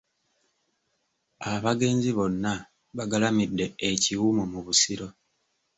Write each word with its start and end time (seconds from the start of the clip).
Abagenzi 1.51 2.09
bonna 2.17 2.53
bagalamidde 2.95 3.65
e 3.87 3.89
Kiwumu 4.01 4.43
mu 4.51 4.59
Busiro. 4.65 5.07